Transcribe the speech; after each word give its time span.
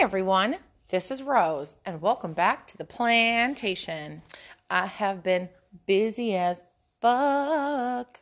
everyone, 0.00 0.56
this 0.88 1.10
is 1.10 1.22
Rose, 1.22 1.76
and 1.84 2.00
welcome 2.00 2.32
back 2.32 2.66
to 2.66 2.78
the 2.78 2.86
plantation. 2.86 4.22
I 4.70 4.86
have 4.86 5.22
been 5.22 5.50
busy 5.84 6.34
as 6.34 6.62
fuck. 7.02 8.18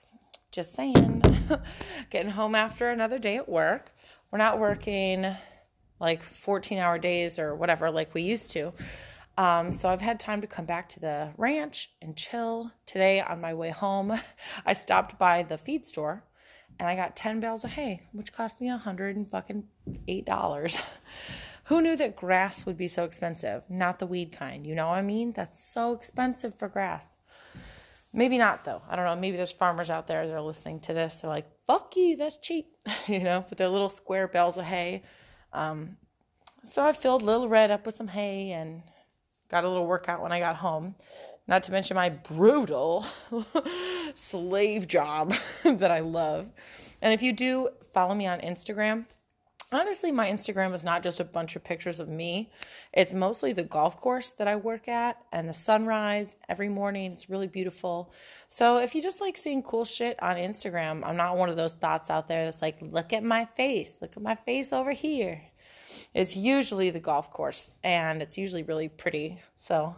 Just 0.50 0.74
saying. 0.74 1.22
Getting 2.10 2.32
home 2.32 2.56
after 2.56 2.90
another 2.90 3.20
day 3.20 3.36
at 3.36 3.48
work. 3.48 3.92
We're 4.32 4.38
not 4.38 4.58
working 4.58 5.36
like 6.00 6.20
14 6.20 6.78
hour 6.78 6.98
days 6.98 7.38
or 7.38 7.54
whatever 7.54 7.92
like 7.92 8.12
we 8.12 8.22
used 8.22 8.50
to. 8.50 8.72
Um, 9.36 9.70
so 9.70 9.88
I've 9.88 10.00
had 10.00 10.18
time 10.18 10.40
to 10.40 10.48
come 10.48 10.64
back 10.64 10.88
to 10.90 11.00
the 11.00 11.30
ranch 11.36 11.92
and 12.02 12.16
chill. 12.16 12.72
Today 12.86 13.20
on 13.20 13.40
my 13.40 13.54
way 13.54 13.70
home, 13.70 14.12
I 14.66 14.72
stopped 14.72 15.16
by 15.16 15.44
the 15.44 15.56
feed 15.56 15.86
store 15.86 16.24
and 16.76 16.88
I 16.88 16.96
got 16.96 17.14
10 17.14 17.38
bales 17.38 17.62
of 17.62 17.70
hay, 17.70 18.02
which 18.10 18.32
cost 18.32 18.60
me 18.60 18.68
a 18.68 18.78
hundred 18.78 19.28
fucking 19.28 19.68
eight 20.08 20.26
dollars. 20.26 20.82
Who 21.68 21.82
knew 21.82 21.96
that 21.96 22.16
grass 22.16 22.64
would 22.64 22.76
be 22.76 22.88
so 22.88 23.04
expensive? 23.04 23.62
Not 23.68 23.98
the 23.98 24.06
weed 24.06 24.32
kind, 24.32 24.66
you 24.66 24.74
know 24.74 24.88
what 24.88 24.98
I 24.98 25.02
mean? 25.02 25.32
That's 25.32 25.62
so 25.62 25.92
expensive 25.92 26.54
for 26.54 26.68
grass. 26.68 27.16
Maybe 28.12 28.38
not 28.38 28.64
though. 28.64 28.82
I 28.88 28.96
don't 28.96 29.04
know. 29.04 29.16
Maybe 29.16 29.36
there's 29.36 29.52
farmers 29.52 29.90
out 29.90 30.06
there 30.06 30.26
that 30.26 30.34
are 30.34 30.40
listening 30.40 30.80
to 30.80 30.94
this. 30.94 31.20
They're 31.20 31.30
like, 31.30 31.46
"Fuck 31.66 31.94
you, 31.94 32.16
that's 32.16 32.38
cheap," 32.38 32.74
you 33.06 33.20
know, 33.20 33.44
with 33.50 33.58
their 33.58 33.68
little 33.68 33.90
square 33.90 34.26
bales 34.26 34.56
of 34.56 34.64
hay. 34.64 35.02
Um, 35.52 35.98
so 36.64 36.82
I 36.82 36.92
filled 36.92 37.22
Little 37.22 37.48
Red 37.48 37.70
up 37.70 37.84
with 37.84 37.94
some 37.94 38.08
hay 38.08 38.52
and 38.52 38.82
got 39.50 39.64
a 39.64 39.68
little 39.68 39.86
workout 39.86 40.22
when 40.22 40.32
I 40.32 40.40
got 40.40 40.56
home. 40.56 40.94
Not 41.46 41.62
to 41.64 41.72
mention 41.72 41.94
my 41.94 42.08
brutal 42.08 43.06
slave 44.14 44.88
job 44.88 45.34
that 45.64 45.90
I 45.90 46.00
love. 46.00 46.50
And 47.00 47.12
if 47.12 47.22
you 47.22 47.32
do 47.32 47.68
follow 47.92 48.14
me 48.14 48.26
on 48.26 48.40
Instagram, 48.40 49.06
honestly, 49.72 50.12
my 50.12 50.30
Instagram 50.30 50.74
is 50.74 50.84
not 50.84 51.02
just 51.02 51.20
a 51.20 51.24
bunch 51.24 51.56
of 51.56 51.64
pictures 51.64 52.00
of 52.00 52.08
me. 52.08 52.50
It's 52.92 53.14
mostly 53.14 53.52
the 53.52 53.64
golf 53.64 53.96
course 53.96 54.30
that 54.32 54.48
I 54.48 54.56
work 54.56 54.88
at 54.88 55.18
and 55.32 55.48
the 55.48 55.54
sunrise 55.54 56.36
every 56.48 56.68
morning. 56.68 57.12
It's 57.12 57.28
really 57.28 57.46
beautiful. 57.46 58.12
So 58.48 58.78
if 58.78 58.94
you 58.94 59.02
just 59.02 59.20
like 59.20 59.36
seeing 59.36 59.62
cool 59.62 59.84
shit 59.84 60.22
on 60.22 60.36
Instagram, 60.36 61.02
I'm 61.04 61.16
not 61.16 61.36
one 61.36 61.48
of 61.48 61.56
those 61.56 61.74
thoughts 61.74 62.10
out 62.10 62.28
there 62.28 62.44
that's 62.44 62.62
like, 62.62 62.78
look 62.80 63.12
at 63.12 63.22
my 63.22 63.44
face, 63.44 63.96
look 64.00 64.16
at 64.16 64.22
my 64.22 64.34
face 64.34 64.72
over 64.72 64.92
here. 64.92 65.42
It's 66.14 66.36
usually 66.36 66.90
the 66.90 67.00
golf 67.00 67.30
course 67.30 67.70
and 67.82 68.22
it's 68.22 68.38
usually 68.38 68.62
really 68.62 68.88
pretty. 68.88 69.40
So 69.56 69.96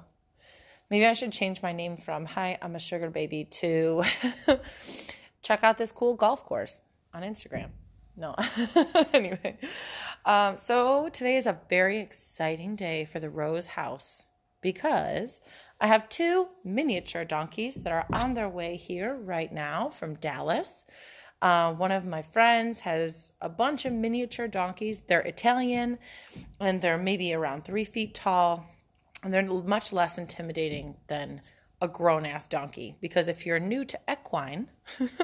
maybe 0.90 1.06
I 1.06 1.12
should 1.12 1.32
change 1.32 1.62
my 1.62 1.72
name 1.72 1.96
from 1.96 2.26
Hi, 2.26 2.58
I'm 2.60 2.74
a 2.74 2.80
sugar 2.80 3.10
baby 3.10 3.44
to 3.44 4.02
check 5.42 5.62
out 5.62 5.78
this 5.78 5.92
cool 5.92 6.14
golf 6.14 6.44
course 6.44 6.80
on 7.14 7.22
Instagram. 7.22 7.70
No. 8.20 8.34
anyway, 9.14 9.56
um, 10.26 10.58
so 10.58 11.08
today 11.08 11.36
is 11.36 11.46
a 11.46 11.58
very 11.70 12.00
exciting 12.00 12.76
day 12.76 13.06
for 13.06 13.18
the 13.18 13.30
Rose 13.30 13.64
House 13.64 14.24
because 14.60 15.40
I 15.80 15.86
have 15.86 16.06
two 16.10 16.48
miniature 16.62 17.24
donkeys 17.24 17.76
that 17.76 17.94
are 17.94 18.04
on 18.12 18.34
their 18.34 18.48
way 18.48 18.76
here 18.76 19.14
right 19.14 19.50
now 19.50 19.88
from 19.88 20.16
Dallas. 20.16 20.84
Uh, 21.40 21.72
one 21.72 21.92
of 21.92 22.04
my 22.04 22.20
friends 22.20 22.80
has 22.80 23.32
a 23.40 23.48
bunch 23.48 23.86
of 23.86 23.94
miniature 23.94 24.48
donkeys. 24.48 25.00
They're 25.00 25.22
Italian 25.22 25.98
and 26.60 26.82
they're 26.82 26.98
maybe 26.98 27.32
around 27.32 27.64
three 27.64 27.86
feet 27.86 28.12
tall, 28.12 28.66
and 29.22 29.32
they're 29.32 29.42
much 29.42 29.94
less 29.94 30.18
intimidating 30.18 30.96
than 31.06 31.40
a 31.80 31.88
grown 31.88 32.26
ass 32.26 32.46
donkey 32.46 32.96
because 33.00 33.28
if 33.28 33.46
you're 33.46 33.58
new 33.58 33.84
to 33.84 33.98
equine, 34.10 34.68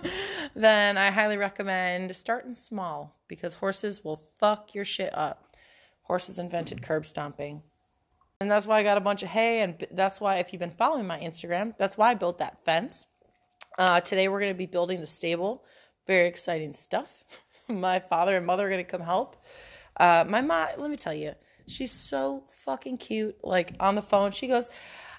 then 0.55 0.97
I 0.97 1.11
highly 1.11 1.37
recommend 1.37 2.15
starting 2.17 2.55
small 2.55 3.17
because 3.29 3.55
horses 3.55 4.03
will 4.03 4.17
fuck 4.17 4.75
your 4.75 4.85
shit 4.85 5.17
up. 5.17 5.53
Horses 6.03 6.39
invented 6.39 6.83
curb 6.83 7.05
stomping. 7.05 7.63
And 8.41 8.51
that's 8.51 8.67
why 8.67 8.79
I 8.79 8.83
got 8.83 8.99
a 8.99 9.01
bunch 9.01 9.23
of 9.23 9.31
hay, 9.31 9.63
and 9.63 9.87
that's 9.91 10.21
why, 10.21 10.37
if 10.37 10.53
you've 10.53 10.61
been 10.61 10.71
following 10.71 11.07
my 11.07 11.19
Instagram, 11.19 11.75
that's 11.79 11.97
why 11.97 12.11
I 12.11 12.15
built 12.15 12.37
that 12.39 12.63
fence. 12.63 13.07
Uh, 13.79 14.01
today, 14.01 14.29
we're 14.29 14.41
going 14.41 14.53
to 14.53 14.59
be 14.59 14.67
building 14.67 15.01
the 15.01 15.07
stable. 15.07 15.65
Very 16.07 16.29
exciting 16.29 16.75
stuff. 16.75 17.25
my 17.69 17.99
father 17.99 18.37
and 18.37 18.45
mother 18.45 18.67
are 18.67 18.71
going 18.71 18.85
to 18.85 18.91
come 18.91 19.01
help. 19.01 19.43
Uh, 19.99 20.25
my 20.29 20.43
mom, 20.43 20.69
let 20.77 20.91
me 20.91 20.97
tell 20.97 21.15
you, 21.15 21.33
she's 21.67 21.93
so 21.93 22.45
fucking 22.51 22.99
cute. 22.99 23.37
Like 23.43 23.73
on 23.81 23.95
the 23.95 24.03
phone, 24.03 24.33
she 24.33 24.49
goes, 24.49 24.69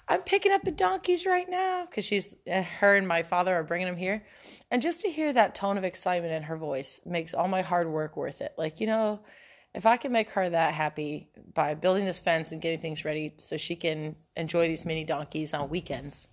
I'm 0.08 0.22
picking 0.22 0.52
up 0.52 0.62
the 0.62 0.70
donkeys 0.70 1.26
right 1.26 1.48
now 1.48 1.84
because 1.84 2.04
she's 2.04 2.34
uh, 2.50 2.62
her 2.62 2.96
and 2.96 3.06
my 3.06 3.22
father 3.22 3.54
are 3.54 3.62
bringing 3.62 3.86
them 3.86 3.96
here, 3.96 4.24
and 4.70 4.80
just 4.80 5.02
to 5.02 5.10
hear 5.10 5.32
that 5.32 5.54
tone 5.54 5.76
of 5.76 5.84
excitement 5.84 6.32
in 6.32 6.44
her 6.44 6.56
voice 6.56 7.00
makes 7.04 7.34
all 7.34 7.48
my 7.48 7.60
hard 7.60 7.88
work 7.88 8.16
worth 8.16 8.40
it. 8.40 8.54
Like 8.56 8.80
you 8.80 8.86
know, 8.86 9.20
if 9.74 9.84
I 9.84 9.98
can 9.98 10.10
make 10.10 10.30
her 10.30 10.48
that 10.48 10.72
happy 10.72 11.28
by 11.52 11.74
building 11.74 12.06
this 12.06 12.20
fence 12.20 12.52
and 12.52 12.62
getting 12.62 12.80
things 12.80 13.04
ready 13.04 13.34
so 13.36 13.58
she 13.58 13.76
can 13.76 14.16
enjoy 14.34 14.66
these 14.66 14.86
mini 14.86 15.04
donkeys 15.04 15.52
on 15.52 15.68
weekends, 15.68 16.28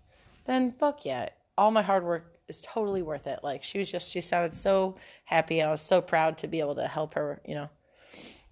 then 0.46 0.72
fuck 0.72 1.04
yeah, 1.04 1.30
all 1.58 1.72
my 1.72 1.82
hard 1.82 2.06
work 2.06 2.40
is 2.48 2.62
totally 2.62 3.02
worth 3.02 3.28
it. 3.28 3.40
Like 3.44 3.64
she 3.64 3.78
was 3.78 3.92
just 3.92 4.10
she 4.10 4.22
sounded 4.22 4.54
so 4.54 4.96
happy, 5.26 5.60
and 5.60 5.68
I 5.68 5.72
was 5.72 5.82
so 5.82 6.02
proud 6.02 6.38
to 6.40 6.48
be 6.48 6.62
able 6.62 6.76
to 6.76 6.88
help 6.88 7.16
her. 7.16 7.42
You 7.46 7.56
know 7.56 7.70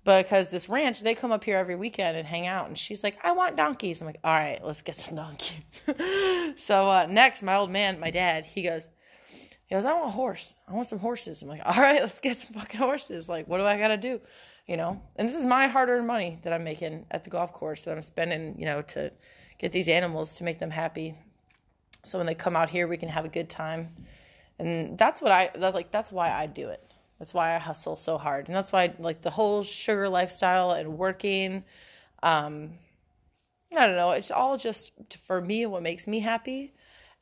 because 0.03 0.49
this 0.49 0.67
ranch 0.67 1.01
they 1.01 1.15
come 1.15 1.31
up 1.31 1.43
here 1.43 1.57
every 1.57 1.75
weekend 1.75 2.17
and 2.17 2.27
hang 2.27 2.45
out 2.45 2.67
and 2.67 2.77
she's 2.77 3.03
like 3.03 3.23
i 3.25 3.31
want 3.31 3.55
donkeys. 3.55 4.01
I'm 4.01 4.07
like 4.07 4.19
all 4.23 4.33
right 4.33 4.63
let's 4.63 4.81
get 4.81 4.95
some 4.95 5.15
donkeys. 5.15 5.63
So 6.55 6.89
uh, 6.89 7.07
next 7.09 7.41
my 7.41 7.55
old 7.55 7.71
man 7.71 7.99
my 7.99 8.11
dad 8.11 8.45
he 8.45 8.63
goes 8.63 8.87
he 9.65 9.75
goes 9.75 9.85
i 9.85 9.93
want 9.93 10.07
a 10.07 10.11
horse. 10.11 10.55
I 10.67 10.73
want 10.73 10.87
some 10.87 10.99
horses. 10.99 11.41
I'm 11.41 11.47
like 11.47 11.61
all 11.65 11.81
right 11.81 12.01
let's 12.01 12.19
get 12.19 12.39
some 12.39 12.53
fucking 12.53 12.79
horses. 12.79 13.29
Like 13.29 13.47
what 13.47 13.57
do 13.57 13.65
i 13.65 13.77
gotta 13.77 13.97
do? 13.97 14.21
You 14.67 14.77
know? 14.77 15.01
And 15.15 15.27
this 15.27 15.35
is 15.35 15.45
my 15.45 15.67
hard-earned 15.67 16.07
money 16.07 16.39
that 16.43 16.53
i'm 16.53 16.63
making 16.63 17.05
at 17.11 17.23
the 17.23 17.29
golf 17.29 17.53
course 17.53 17.81
that 17.81 17.91
i'm 17.91 18.01
spending 18.01 18.55
you 18.59 18.65
know 18.65 18.81
to 18.81 19.11
get 19.57 19.71
these 19.71 19.87
animals 19.87 20.37
to 20.37 20.43
make 20.43 20.59
them 20.59 20.71
happy. 20.71 21.15
So 22.03 22.17
when 22.17 22.27
they 22.27 22.35
come 22.35 22.55
out 22.55 22.69
here 22.69 22.87
we 22.87 22.97
can 22.97 23.09
have 23.09 23.25
a 23.25 23.29
good 23.29 23.49
time. 23.49 23.95
And 24.59 24.97
that's 24.97 25.21
what 25.21 25.31
i 25.31 25.49
that, 25.55 25.73
like 25.73 25.91
that's 25.91 26.11
why 26.11 26.29
i 26.31 26.45
do 26.45 26.69
it 26.69 26.92
that's 27.23 27.33
why 27.33 27.55
I 27.55 27.57
hustle 27.57 27.95
so 27.95 28.17
hard. 28.17 28.49
And 28.49 28.55
that's 28.55 28.73
why 28.73 28.93
like 28.99 29.21
the 29.21 29.29
whole 29.29 29.63
sugar 29.63 30.09
lifestyle 30.09 30.71
and 30.71 30.97
working 30.97 31.63
um 32.21 32.71
I 33.73 33.87
don't 33.87 33.95
know, 33.95 34.11
it's 34.11 34.29
all 34.29 34.57
just 34.57 34.91
for 35.15 35.39
me 35.39 35.65
what 35.65 35.81
makes 35.81 36.05
me 36.05 36.19
happy. 36.19 36.73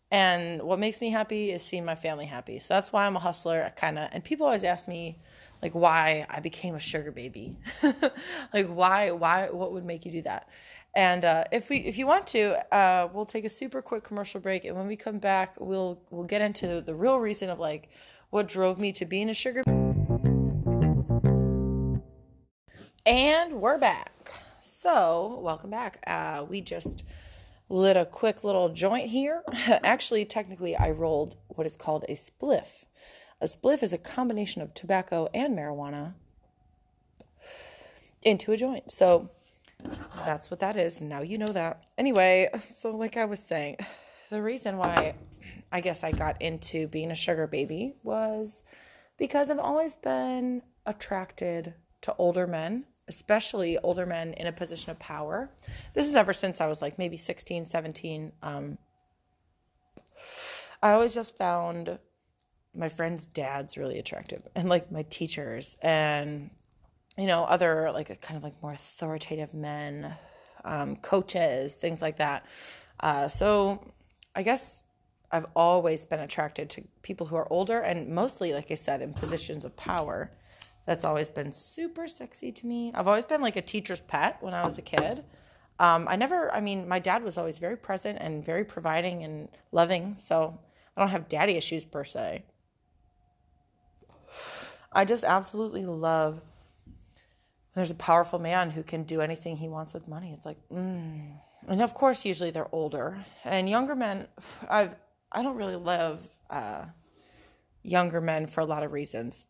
And 0.10 0.64
what 0.64 0.80
makes 0.80 1.02
me 1.02 1.12
happy 1.12 1.52
is 1.52 1.62
seeing 1.62 1.86
my 1.86 1.94
family 1.94 2.26
happy. 2.26 2.58
So 2.58 2.74
that's 2.74 2.92
why 2.92 3.06
I'm 3.06 3.16
a 3.16 3.20
hustler 3.20 3.72
kind 3.76 4.00
of 4.00 4.10
and 4.12 4.24
people 4.24 4.48
always 4.48 4.64
ask 4.64 4.88
me 4.88 5.20
like 5.62 5.74
why 5.74 6.26
I 6.28 6.40
became 6.40 6.74
a 6.74 6.80
sugar 6.80 7.12
baby. 7.12 7.58
like 8.54 8.66
why 8.66 9.12
why 9.12 9.50
what 9.52 9.72
would 9.72 9.86
make 9.86 10.04
you 10.04 10.12
do 10.12 10.24
that? 10.24 10.50
And 10.96 11.24
uh, 11.24 11.44
if 11.52 11.70
we 11.70 11.78
if 11.78 11.96
you 12.00 12.08
want 12.08 12.26
to, 12.28 12.74
uh, 12.74 13.08
we'll 13.14 13.28
take 13.28 13.46
a 13.46 13.50
super 13.50 13.84
quick 13.84 14.04
commercial 14.04 14.42
break, 14.42 14.66
and 14.66 14.76
when 14.76 14.88
we 14.88 14.96
come 14.96 15.20
back, 15.20 15.56
we'll 15.60 16.02
we'll 16.10 16.26
get 16.26 16.42
into 16.42 16.82
the 16.82 16.96
real 16.96 17.20
reason 17.20 17.52
of 17.52 17.60
like 17.60 17.90
what 18.32 18.48
drove 18.48 18.80
me 18.80 18.92
to 18.94 19.06
being 19.06 19.30
a 19.30 19.34
sugar. 19.34 19.62
And 23.04 23.54
we're 23.54 23.80
back. 23.80 24.32
So, 24.62 25.40
welcome 25.42 25.72
back. 25.72 26.04
Uh, 26.06 26.46
we 26.48 26.62
just 26.62 27.04
lit 27.68 27.98
a 27.98 28.06
quick 28.06 28.44
little 28.44 28.70
joint 28.70 29.10
here. 29.10 29.42
Actually, 29.84 30.24
technically, 30.24 30.76
I 30.76 30.92
rolled 30.92 31.36
what 31.48 31.66
is 31.66 31.76
called 31.76 32.06
a 32.08 32.14
spliff. 32.14 32.86
A 33.42 33.46
spliff 33.46 33.82
is 33.82 33.92
a 33.92 33.98
combination 33.98 34.62
of 34.62 34.76
tobacco 34.76 35.30
and 35.34 35.58
marijuana 35.58 36.14
into 38.24 38.52
a 38.52 38.58
joint. 38.58 38.92
So, 38.92 39.32
that's 40.24 40.52
what 40.52 40.60
that 40.60 40.78
is. 40.78 41.02
Now 41.02 41.22
you 41.24 41.40
know 41.40 41.48
that. 41.48 41.84
Anyway, 41.98 42.50
so 42.68 42.96
like 42.96 43.18
I 43.18 43.26
was 43.26 43.40
saying, 43.40 43.78
the 44.30 44.44
reason 44.44 44.78
why 44.78 45.16
I 45.72 45.82
guess 45.82 46.04
I 46.04 46.12
got 46.12 46.40
into 46.40 46.88
being 46.88 47.10
a 47.10 47.16
sugar 47.16 47.48
baby 47.48 47.96
was 48.04 48.62
because 49.18 49.50
I've 49.50 49.58
always 49.58 49.96
been 49.96 50.62
attracted 50.86 51.74
to 52.02 52.16
older 52.20 52.46
men 52.46 52.86
especially 53.12 53.78
older 53.80 54.06
men 54.06 54.32
in 54.34 54.48
a 54.48 54.54
position 54.54 54.90
of 54.90 55.00
power. 55.00 55.52
This 55.94 56.08
is 56.08 56.16
ever 56.16 56.32
since 56.32 56.62
I 56.62 56.68
was 56.68 56.82
like 56.82 56.98
maybe 56.98 57.18
16, 57.18 57.66
17. 57.66 58.32
Um, 58.42 58.78
I 60.82 60.92
always 60.94 61.14
just 61.14 61.38
found 61.38 62.00
my 62.74 62.88
friends' 62.88 63.26
dads 63.26 63.78
really 63.78 64.00
attractive 64.00 64.48
and 64.56 64.70
like 64.70 64.94
my 64.94 65.04
teachers 65.04 65.76
and, 65.82 66.52
you 67.18 67.28
know, 67.28 67.44
other 67.44 67.92
like 67.92 68.22
kind 68.22 68.38
of 68.38 68.44
like 68.44 68.56
more 68.62 68.72
authoritative 68.72 69.54
men, 69.54 70.16
um, 70.64 70.96
coaches, 70.96 71.76
things 71.76 72.02
like 72.02 72.16
that. 72.16 72.46
Uh, 73.02 73.28
so 73.28 73.94
I 74.34 74.44
guess 74.44 74.84
I've 75.34 75.48
always 75.54 76.06
been 76.06 76.20
attracted 76.22 76.70
to 76.72 76.84
people 77.02 77.28
who 77.28 77.36
are 77.36 77.52
older 77.52 77.82
and 77.82 78.08
mostly, 78.08 78.54
like 78.54 78.72
I 78.72 78.76
said, 78.76 79.02
in 79.02 79.14
positions 79.14 79.66
of 79.66 79.76
power 79.76 80.32
that's 80.86 81.06
always 81.06 81.30
been 81.30 81.52
super 81.52 82.08
sexy 82.08 82.52
to 82.52 82.66
me. 82.66 82.92
I've 82.94 83.08
always 83.08 83.26
been 83.26 83.42
like 83.42 83.56
a 83.56 83.62
teacher's 83.62 84.02
pet 84.02 84.38
when 84.42 84.54
I 84.54 84.64
was 84.64 84.78
a 84.78 84.82
kid. 84.82 85.24
Um, 85.80 86.08
I 86.08 86.16
never, 86.16 86.54
I 86.54 86.62
mean, 86.62 86.88
my 86.88 87.00
dad 87.00 87.24
was 87.24 87.38
always 87.38 87.58
very 87.58 87.78
present 87.78 88.20
and 88.22 88.46
very 88.46 88.64
providing 88.64 89.24
and 89.24 89.50
loving, 89.72 90.16
so 90.16 90.60
I 90.96 91.02
don't 91.02 91.10
have 91.10 91.30
daddy 91.30 91.54
issues 91.54 91.86
per 91.86 92.04
se. 92.04 92.44
I 94.92 95.06
just 95.06 95.24
absolutely 95.24 95.86
love 95.86 96.42
There's 97.74 97.92
a 97.92 97.96
powerful 97.96 98.38
man 98.38 98.72
who 98.72 98.84
can 98.84 99.04
do 99.04 99.22
anything 99.22 99.58
he 99.58 99.70
wants 99.70 99.94
with 99.94 100.08
money. 100.08 100.34
It's 100.34 100.46
like, 100.46 100.58
mm. 100.70 101.32
and 101.68 101.82
of 101.82 101.94
course, 101.94 102.26
usually 102.26 102.52
they're 102.52 102.74
older 102.76 103.26
and 103.46 103.70
younger 103.70 103.96
men. 103.96 104.28
I've 104.70 104.96
I 105.32 105.44
don't 105.44 105.56
really 105.56 105.78
love 105.78 106.28
uh, 106.50 106.86
younger 107.84 108.20
men 108.20 108.48
for 108.48 108.60
a 108.60 108.66
lot 108.66 108.84
of 108.84 108.92
reasons. 108.92 109.46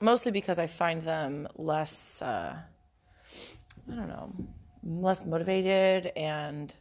Mostly 0.00 0.30
because 0.30 0.58
I 0.58 0.66
find 0.66 1.02
them 1.02 1.48
less, 1.56 2.20
uh, 2.20 2.56
I 3.90 3.94
don't 3.94 4.08
know, 4.08 4.32
less 4.82 5.24
motivated. 5.24 6.12
And 6.16 6.72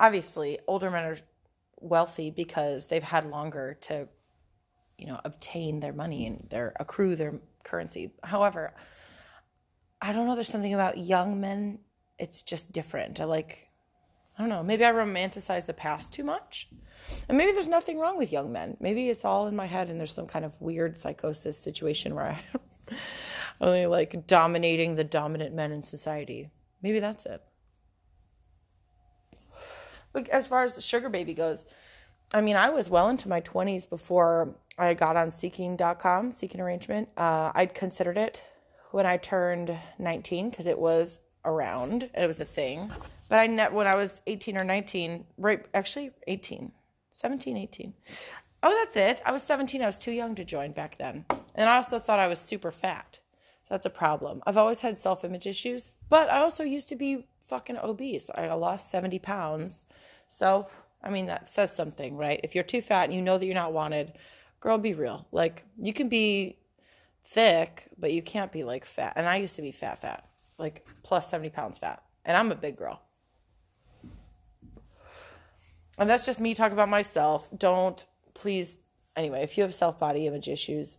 obviously, 0.00 0.58
older 0.66 0.90
men 0.90 1.04
are 1.04 1.16
wealthy 1.80 2.30
because 2.30 2.86
they've 2.86 3.02
had 3.02 3.30
longer 3.30 3.78
to, 3.82 4.08
you 4.98 5.06
know, 5.06 5.20
obtain 5.24 5.80
their 5.80 5.92
money 5.92 6.26
and 6.26 6.46
their 6.50 6.72
accrue 6.80 7.14
their 7.14 7.34
currency. 7.62 8.12
However, 8.24 8.74
I 10.00 10.12
don't 10.12 10.26
know. 10.26 10.34
There's 10.34 10.48
something 10.48 10.74
about 10.74 10.98
young 10.98 11.40
men. 11.40 11.78
It's 12.18 12.42
just 12.42 12.72
different. 12.72 13.20
I 13.20 13.24
like 13.24 13.68
I 14.36 14.42
don't 14.42 14.48
know, 14.48 14.62
maybe 14.62 14.84
I 14.84 14.92
romanticize 14.92 15.66
the 15.66 15.74
past 15.74 16.12
too 16.12 16.24
much. 16.24 16.68
And 17.28 17.38
maybe 17.38 17.52
there's 17.52 17.68
nothing 17.68 17.98
wrong 17.98 18.18
with 18.18 18.32
young 18.32 18.52
men. 18.52 18.76
Maybe 18.80 19.08
it's 19.08 19.24
all 19.24 19.46
in 19.46 19.54
my 19.54 19.66
head 19.66 19.88
and 19.88 19.98
there's 19.98 20.12
some 20.12 20.26
kind 20.26 20.44
of 20.44 20.60
weird 20.60 20.98
psychosis 20.98 21.58
situation 21.58 22.14
where 22.14 22.36
I'm 22.90 22.96
only 23.60 23.86
like 23.86 24.26
dominating 24.26 24.96
the 24.96 25.04
dominant 25.04 25.54
men 25.54 25.70
in 25.70 25.82
society. 25.82 26.50
Maybe 26.82 27.00
that's 27.00 27.26
it. 27.26 27.42
But 30.12 30.28
as 30.28 30.46
far 30.46 30.64
as 30.64 30.84
sugar 30.84 31.08
baby 31.08 31.34
goes, 31.34 31.66
I 32.32 32.40
mean, 32.40 32.56
I 32.56 32.70
was 32.70 32.90
well 32.90 33.08
into 33.08 33.28
my 33.28 33.40
20s 33.40 33.88
before 33.88 34.56
I 34.78 34.94
got 34.94 35.16
on 35.16 35.30
seeking.com, 35.30 36.32
seeking 36.32 36.60
arrangement. 36.60 37.08
Uh, 37.16 37.52
I'd 37.54 37.74
considered 37.74 38.16
it 38.16 38.42
when 38.90 39.06
I 39.06 39.16
turned 39.16 39.76
19 39.98 40.50
because 40.50 40.66
it 40.66 40.78
was 40.78 41.20
around 41.44 42.10
and 42.14 42.24
it 42.24 42.26
was 42.26 42.40
a 42.40 42.44
thing. 42.44 42.90
But 43.28 43.38
I 43.38 43.46
net 43.46 43.72
when 43.72 43.86
I 43.86 43.96
was 43.96 44.20
18 44.26 44.60
or 44.60 44.64
19, 44.64 45.24
right 45.38 45.64
actually 45.74 46.10
18, 46.26 46.72
17, 47.10 47.56
18. 47.56 47.94
Oh, 48.66 48.74
that's 48.82 48.96
it. 48.96 49.20
I 49.26 49.32
was 49.32 49.42
17. 49.42 49.82
I 49.82 49.86
was 49.86 49.98
too 49.98 50.10
young 50.10 50.34
to 50.36 50.44
join 50.44 50.72
back 50.72 50.96
then. 50.96 51.26
And 51.54 51.68
I 51.68 51.76
also 51.76 51.98
thought 51.98 52.18
I 52.18 52.28
was 52.28 52.38
super 52.38 52.70
fat. 52.70 53.20
That's 53.68 53.84
a 53.84 53.90
problem. 53.90 54.42
I've 54.46 54.56
always 54.56 54.80
had 54.80 54.96
self-image 54.96 55.46
issues, 55.46 55.90
but 56.08 56.30
I 56.30 56.38
also 56.38 56.64
used 56.64 56.88
to 56.88 56.96
be 56.96 57.26
fucking 57.40 57.76
obese. 57.82 58.30
I 58.34 58.50
lost 58.54 58.90
70 58.90 59.18
pounds. 59.18 59.84
So, 60.28 60.68
I 61.02 61.10
mean, 61.10 61.26
that 61.26 61.50
says 61.50 61.76
something, 61.76 62.16
right? 62.16 62.40
If 62.42 62.54
you're 62.54 62.64
too 62.64 62.80
fat 62.80 63.04
and 63.04 63.14
you 63.14 63.20
know 63.20 63.36
that 63.36 63.44
you're 63.44 63.54
not 63.54 63.74
wanted, 63.74 64.12
girl, 64.60 64.78
be 64.78 64.94
real. 64.94 65.26
Like, 65.30 65.64
you 65.78 65.92
can 65.92 66.08
be 66.08 66.56
thick, 67.22 67.88
but 67.98 68.12
you 68.12 68.22
can't 68.22 68.50
be 68.50 68.64
like 68.64 68.86
fat. 68.86 69.12
And 69.16 69.26
I 69.26 69.36
used 69.36 69.56
to 69.56 69.62
be 69.62 69.72
fat, 69.72 70.00
fat, 70.00 70.26
like 70.58 70.86
plus 71.02 71.30
70 71.30 71.50
pounds 71.50 71.78
fat. 71.78 72.02
And 72.24 72.36
I'm 72.36 72.50
a 72.50 72.54
big 72.54 72.76
girl. 72.76 73.02
And 75.98 76.10
that's 76.10 76.26
just 76.26 76.40
me 76.40 76.54
talking 76.54 76.72
about 76.72 76.88
myself. 76.88 77.48
Don't 77.56 78.04
please, 78.34 78.78
anyway, 79.16 79.42
if 79.42 79.56
you 79.56 79.62
have 79.62 79.74
self 79.74 79.98
body 79.98 80.26
image 80.26 80.48
issues, 80.48 80.98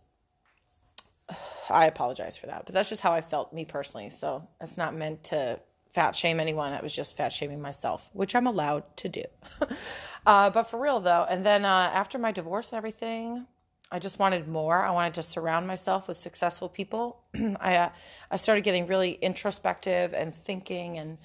I 1.70 1.86
apologize 1.86 2.36
for 2.36 2.46
that. 2.46 2.64
But 2.66 2.74
that's 2.74 2.88
just 2.88 3.02
how 3.02 3.12
I 3.12 3.20
felt, 3.20 3.52
me 3.52 3.64
personally. 3.64 4.10
So 4.10 4.48
it's 4.60 4.76
not 4.76 4.94
meant 4.94 5.24
to 5.24 5.60
fat 5.88 6.14
shame 6.14 6.40
anyone. 6.40 6.72
It 6.72 6.82
was 6.82 6.94
just 6.94 7.16
fat 7.16 7.32
shaming 7.32 7.60
myself, 7.60 8.10
which 8.12 8.34
I'm 8.34 8.46
allowed 8.46 8.96
to 8.98 9.08
do. 9.08 9.24
uh, 10.26 10.50
but 10.50 10.64
for 10.64 10.80
real, 10.80 11.00
though, 11.00 11.26
and 11.28 11.44
then 11.44 11.64
uh, 11.64 11.90
after 11.92 12.18
my 12.18 12.32
divorce 12.32 12.68
and 12.68 12.76
everything, 12.76 13.46
I 13.90 13.98
just 13.98 14.18
wanted 14.18 14.48
more. 14.48 14.82
I 14.82 14.90
wanted 14.90 15.14
to 15.14 15.22
surround 15.22 15.66
myself 15.66 16.08
with 16.08 16.16
successful 16.16 16.68
people. 16.68 17.22
I 17.60 17.76
uh, 17.76 17.88
I 18.30 18.36
started 18.36 18.62
getting 18.62 18.86
really 18.86 19.12
introspective 19.12 20.12
and 20.12 20.34
thinking 20.34 20.98
and 20.98 21.18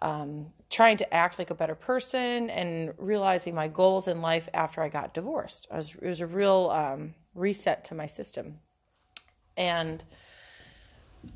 um, 0.00 0.46
trying 0.68 0.96
to 0.96 1.14
act 1.14 1.38
like 1.38 1.50
a 1.50 1.54
better 1.54 1.76
person 1.76 2.50
and 2.50 2.92
realizing 2.98 3.54
my 3.54 3.68
goals 3.68 4.08
in 4.08 4.20
life 4.20 4.48
after 4.52 4.82
I 4.82 4.88
got 4.88 5.14
divorced. 5.14 5.68
Was, 5.70 5.94
it 5.94 6.06
was 6.06 6.20
a 6.20 6.26
real 6.26 6.70
um, 6.72 7.14
reset 7.34 7.84
to 7.86 7.94
my 7.94 8.06
system. 8.06 8.58
And 9.56 10.02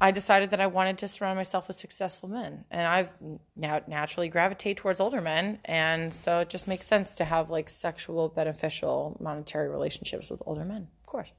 I 0.00 0.10
decided 0.10 0.50
that 0.50 0.60
I 0.60 0.66
wanted 0.66 0.98
to 0.98 1.08
surround 1.08 1.36
myself 1.36 1.68
with 1.68 1.76
successful 1.76 2.28
men. 2.28 2.64
And 2.70 2.86
I've 2.86 3.14
now 3.54 3.80
naturally 3.86 4.28
gravitate 4.28 4.76
towards 4.78 5.00
older 5.00 5.20
men. 5.20 5.60
And 5.64 6.12
so 6.12 6.40
it 6.40 6.48
just 6.48 6.66
makes 6.66 6.86
sense 6.86 7.14
to 7.16 7.24
have 7.24 7.50
like 7.50 7.68
sexual, 7.68 8.28
beneficial, 8.28 9.16
monetary 9.20 9.68
relationships 9.68 10.30
with 10.30 10.42
older 10.44 10.64
men, 10.64 10.88
of 11.00 11.06
course. 11.06 11.32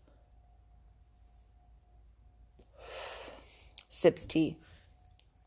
Sips 3.90 4.26
tea. 4.26 4.58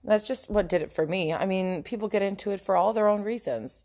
That's 0.05 0.27
just 0.27 0.51
what 0.51 0.69
did 0.69 0.83
it 0.83 0.93
for 0.93 1.07
me. 1.07 1.33
I 1.33 1.47
mean, 1.47 1.83
people 1.83 2.09
get 2.09 2.23
into 2.23 2.51
it 2.51 2.61
for 2.61 2.77
all 2.77 2.93
their 2.93 3.09
own 3.09 3.23
reasons. 3.23 3.85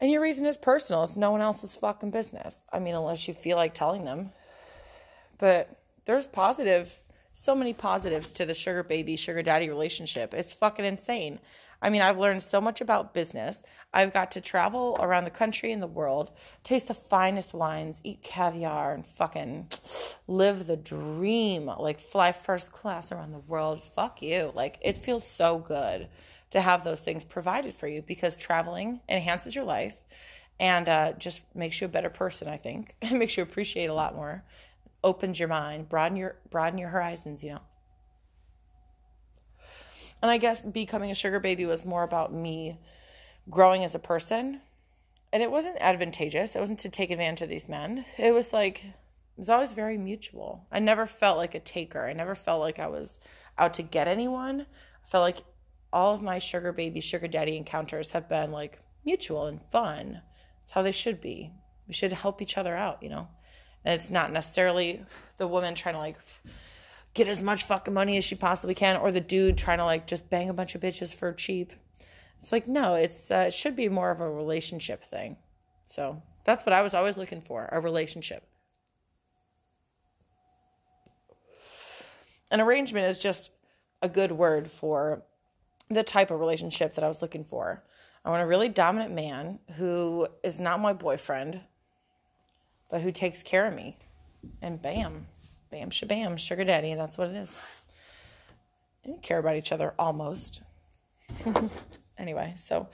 And 0.00 0.10
your 0.10 0.20
reason 0.20 0.46
is 0.46 0.56
personal. 0.56 1.04
It's 1.04 1.16
no 1.16 1.30
one 1.30 1.40
else's 1.40 1.76
fucking 1.76 2.10
business. 2.10 2.62
I 2.72 2.80
mean, 2.80 2.94
unless 2.94 3.28
you 3.28 3.34
feel 3.34 3.56
like 3.56 3.74
telling 3.74 4.04
them. 4.04 4.32
But 5.38 5.80
there's 6.04 6.26
positive, 6.26 6.98
so 7.34 7.54
many 7.54 7.72
positives 7.72 8.32
to 8.32 8.46
the 8.46 8.54
sugar 8.54 8.82
baby, 8.82 9.16
sugar 9.16 9.42
daddy 9.42 9.68
relationship. 9.68 10.34
It's 10.34 10.52
fucking 10.52 10.84
insane. 10.84 11.40
I 11.82 11.90
mean, 11.90 12.00
I've 12.00 12.18
learned 12.18 12.44
so 12.44 12.60
much 12.60 12.80
about 12.80 13.12
business. 13.12 13.64
I've 13.92 14.12
got 14.12 14.30
to 14.32 14.40
travel 14.40 14.96
around 15.00 15.24
the 15.24 15.30
country 15.30 15.72
and 15.72 15.82
the 15.82 15.88
world, 15.88 16.30
taste 16.62 16.88
the 16.88 16.94
finest 16.94 17.52
wines, 17.52 18.00
eat 18.04 18.22
caviar, 18.22 18.94
and 18.94 19.04
fucking 19.04 19.68
live 20.28 20.68
the 20.68 20.76
dream. 20.76 21.66
Like, 21.66 21.98
fly 21.98 22.30
first 22.30 22.70
class 22.70 23.10
around 23.10 23.32
the 23.32 23.40
world. 23.40 23.82
Fuck 23.82 24.22
you. 24.22 24.52
Like, 24.54 24.78
it 24.80 24.96
feels 24.96 25.26
so 25.26 25.58
good 25.58 26.08
to 26.50 26.60
have 26.60 26.84
those 26.84 27.00
things 27.00 27.24
provided 27.24 27.74
for 27.74 27.88
you 27.88 28.02
because 28.02 28.36
traveling 28.36 29.00
enhances 29.08 29.56
your 29.56 29.64
life 29.64 30.02
and 30.60 30.88
uh, 30.88 31.12
just 31.14 31.42
makes 31.56 31.80
you 31.80 31.86
a 31.86 31.90
better 31.90 32.10
person, 32.10 32.46
I 32.46 32.56
think. 32.56 32.94
It 33.02 33.12
makes 33.12 33.36
you 33.36 33.42
appreciate 33.42 33.86
a 33.86 33.94
lot 33.94 34.14
more, 34.14 34.44
opens 35.04 35.38
your 35.38 35.48
mind, 35.48 35.88
broaden 35.88 36.16
your, 36.16 36.36
broaden 36.50 36.78
your 36.78 36.90
horizons, 36.90 37.42
you 37.42 37.52
know. 37.52 37.62
And 40.22 40.30
I 40.30 40.38
guess 40.38 40.62
becoming 40.62 41.10
a 41.10 41.16
sugar 41.16 41.40
baby 41.40 41.66
was 41.66 41.84
more 41.84 42.04
about 42.04 42.32
me 42.32 42.78
growing 43.50 43.82
as 43.82 43.94
a 43.94 43.98
person. 43.98 44.60
And 45.32 45.42
it 45.42 45.50
wasn't 45.50 45.78
advantageous. 45.80 46.54
It 46.54 46.60
wasn't 46.60 46.78
to 46.80 46.88
take 46.88 47.10
advantage 47.10 47.42
of 47.42 47.48
these 47.48 47.68
men. 47.68 48.04
It 48.18 48.32
was 48.32 48.52
like, 48.52 48.84
it 48.84 49.38
was 49.38 49.48
always 49.48 49.72
very 49.72 49.98
mutual. 49.98 50.66
I 50.70 50.78
never 50.78 51.06
felt 51.06 51.38
like 51.38 51.54
a 51.54 51.60
taker. 51.60 52.06
I 52.06 52.12
never 52.12 52.34
felt 52.34 52.60
like 52.60 52.78
I 52.78 52.86
was 52.86 53.18
out 53.58 53.74
to 53.74 53.82
get 53.82 54.06
anyone. 54.06 54.66
I 55.04 55.08
felt 55.08 55.22
like 55.22 55.38
all 55.92 56.14
of 56.14 56.22
my 56.22 56.38
sugar 56.38 56.72
baby, 56.72 57.00
sugar 57.00 57.26
daddy 57.28 57.56
encounters 57.56 58.10
have 58.10 58.28
been 58.28 58.52
like 58.52 58.80
mutual 59.04 59.46
and 59.46 59.60
fun. 59.60 60.22
It's 60.62 60.72
how 60.72 60.82
they 60.82 60.92
should 60.92 61.20
be. 61.20 61.50
We 61.88 61.94
should 61.94 62.12
help 62.12 62.40
each 62.40 62.56
other 62.56 62.76
out, 62.76 63.02
you 63.02 63.08
know? 63.08 63.28
And 63.84 64.00
it's 64.00 64.10
not 64.10 64.32
necessarily 64.32 65.04
the 65.36 65.48
woman 65.48 65.74
trying 65.74 65.94
to 65.94 66.00
like 66.00 66.16
get 67.14 67.28
as 67.28 67.42
much 67.42 67.64
fucking 67.64 67.92
money 67.92 68.16
as 68.16 68.24
she 68.24 68.34
possibly 68.34 68.74
can, 68.74 68.96
or 68.96 69.10
the 69.10 69.20
dude 69.20 69.58
trying 69.58 69.78
to 69.78 69.84
like 69.84 70.06
just 70.06 70.30
bang 70.30 70.48
a 70.48 70.54
bunch 70.54 70.74
of 70.74 70.80
bitches 70.80 71.14
for 71.14 71.32
cheap. 71.32 71.72
It's 72.40 72.52
like 72.52 72.66
no, 72.66 72.94
it's 72.94 73.30
uh, 73.30 73.44
it 73.48 73.54
should 73.54 73.76
be 73.76 73.88
more 73.88 74.10
of 74.10 74.20
a 74.20 74.30
relationship 74.30 75.04
thing. 75.04 75.36
So 75.84 76.22
that's 76.44 76.64
what 76.64 76.72
I 76.72 76.82
was 76.82 76.94
always 76.94 77.18
looking 77.18 77.40
for 77.40 77.68
a 77.70 77.80
relationship. 77.80 78.48
An 82.50 82.60
arrangement 82.60 83.06
is 83.06 83.18
just 83.18 83.52
a 84.02 84.08
good 84.08 84.32
word 84.32 84.70
for 84.70 85.22
the 85.88 86.02
type 86.02 86.30
of 86.30 86.40
relationship 86.40 86.94
that 86.94 87.04
I 87.04 87.08
was 87.08 87.22
looking 87.22 87.44
for. 87.44 87.84
I 88.24 88.30
want 88.30 88.42
a 88.42 88.46
really 88.46 88.68
dominant 88.68 89.12
man 89.12 89.58
who 89.76 90.28
is 90.42 90.60
not 90.60 90.80
my 90.80 90.92
boyfriend, 90.92 91.60
but 92.92 93.00
who 93.00 93.10
takes 93.10 93.42
care 93.42 93.66
of 93.66 93.74
me. 93.74 93.96
And 94.60 94.80
bam, 94.80 95.26
bam 95.70 95.88
shabam, 95.88 96.38
sugar 96.38 96.62
daddy. 96.62 96.94
That's 96.94 97.16
what 97.16 97.30
it 97.30 97.36
is. 97.36 97.50
We 99.04 99.16
care 99.16 99.38
about 99.38 99.56
each 99.56 99.72
other 99.72 99.94
almost. 99.98 100.62
anyway, 102.18 102.54
so 102.58 102.88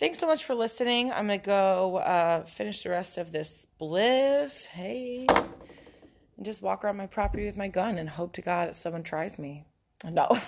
thanks 0.00 0.18
so 0.18 0.26
much 0.26 0.44
for 0.44 0.56
listening. 0.56 1.12
I'm 1.12 1.28
gonna 1.28 1.38
go 1.38 1.98
uh, 1.98 2.44
finish 2.44 2.82
the 2.82 2.90
rest 2.90 3.18
of 3.18 3.30
this 3.30 3.68
spliff. 3.80 4.66
Hey, 4.66 5.26
and 5.28 6.44
just 6.44 6.60
walk 6.60 6.84
around 6.84 6.96
my 6.96 7.06
property 7.06 7.46
with 7.46 7.56
my 7.56 7.68
gun 7.68 7.98
and 7.98 8.08
hope 8.08 8.32
to 8.32 8.42
God 8.42 8.68
that 8.68 8.76
someone 8.76 9.04
tries 9.04 9.38
me. 9.38 9.64
No, 10.04 10.40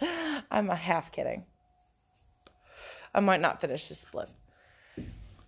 I'm 0.50 0.70
a 0.70 0.76
half 0.76 1.12
kidding. 1.12 1.44
I 3.14 3.20
might 3.20 3.42
not 3.42 3.60
finish 3.60 3.88
this 3.88 4.02
spliff. 4.04 4.30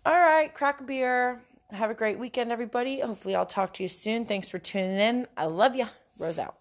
All 0.04 0.18
right, 0.18 0.52
crack 0.52 0.80
a 0.80 0.84
beer. 0.84 1.42
Have 1.70 1.90
a 1.90 1.94
great 1.94 2.18
weekend, 2.18 2.50
everybody. 2.50 3.00
Hopefully, 3.00 3.36
I'll 3.36 3.44
talk 3.44 3.74
to 3.74 3.82
you 3.82 3.90
soon. 3.90 4.24
Thanks 4.24 4.48
for 4.48 4.56
tuning 4.58 4.98
in. 4.98 5.26
I 5.36 5.44
love 5.46 5.76
you. 5.76 5.86
Rose 6.18 6.38
out. 6.38 6.56